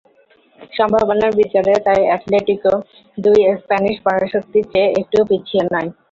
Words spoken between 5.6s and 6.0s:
নয়।